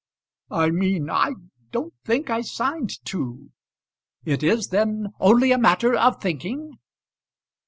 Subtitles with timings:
[0.49, 1.35] "I mean, I
[1.71, 3.51] don't think I signed two."
[4.25, 6.79] "It is, then, only a matter of thinking?"